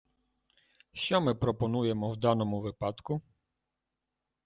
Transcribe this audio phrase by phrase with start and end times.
[0.93, 3.21] Що ми пропонуємо в даному випадку?